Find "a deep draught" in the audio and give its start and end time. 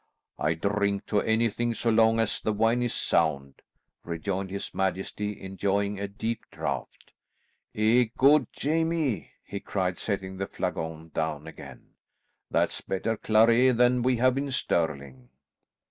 5.99-7.11